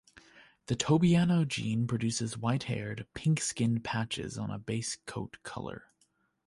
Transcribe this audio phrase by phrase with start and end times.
[0.65, 5.91] The tobiano gene produces white-haired, pink-skinned patches on a base coat color.